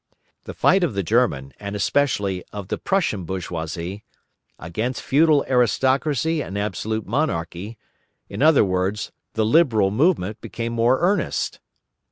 [0.45, 4.03] The fight of the German, and especially, of the Prussian bourgeoisie,
[4.57, 7.77] against feudal aristocracy and absolute monarchy,
[8.27, 11.59] in other words, the liberal movement, became more earnest.